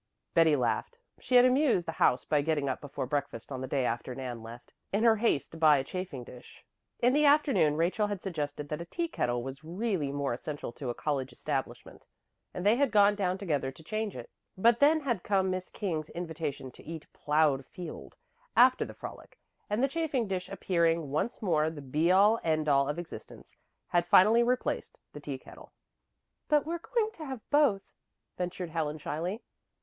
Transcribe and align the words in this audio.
Betty 0.33 0.55
laughed. 0.55 0.97
She 1.19 1.35
had 1.35 1.45
amused 1.45 1.87
the 1.87 1.91
house 1.91 2.25
by 2.25 2.41
getting 2.41 2.67
up 2.67 2.81
before 2.81 3.05
breakfast 3.05 3.51
on 3.51 3.61
the 3.61 3.67
day 3.67 3.85
after 3.85 4.15
Nan 4.15 4.41
left, 4.41 4.73
in 4.91 5.03
her 5.03 5.17
haste 5.17 5.51
to 5.51 5.59
buy 5.59 5.77
a 5.77 5.83
chafing 5.83 6.23
dish. 6.23 6.65
In 7.01 7.13
the 7.13 7.25
afternoon 7.25 7.77
Rachel 7.77 8.07
had 8.07 8.19
suggested 8.19 8.67
that 8.69 8.81
a 8.81 8.85
teakettle 8.85 9.43
was 9.43 9.63
really 9.63 10.11
more 10.11 10.33
essential 10.33 10.71
to 10.71 10.89
a 10.89 10.95
college 10.95 11.31
establishment, 11.31 12.07
and 12.51 12.65
they 12.65 12.77
had 12.77 12.89
gone 12.89 13.13
down 13.13 13.37
together 13.37 13.71
to 13.71 13.83
change 13.83 14.15
it. 14.15 14.31
But 14.57 14.79
then 14.79 15.01
had 15.01 15.21
come 15.21 15.51
Miss 15.51 15.69
King's 15.69 16.09
invitation 16.09 16.71
to 16.71 16.83
eat 16.83 17.05
"plowed 17.13 17.63
field" 17.63 18.15
after 18.57 18.83
the 18.83 18.95
frolic; 18.95 19.37
and 19.69 19.83
the 19.83 19.87
chafing 19.87 20.27
dish, 20.27 20.49
appearing 20.49 21.11
once 21.11 21.43
more 21.43 21.69
the 21.69 21.79
be 21.79 22.11
all 22.11 22.37
and 22.37 22.61
end 22.61 22.69
all 22.69 22.89
of 22.89 22.97
existence, 22.97 23.55
had 23.89 24.07
finally 24.07 24.41
replaced 24.41 24.97
the 25.13 25.19
teakettle. 25.19 25.73
"But 26.47 26.65
we're 26.65 26.79
going 26.79 27.11
to 27.11 27.25
have 27.27 27.47
both," 27.51 27.83
ventured 28.35 28.71
Helen 28.71 28.97
shyly. 28.97 29.43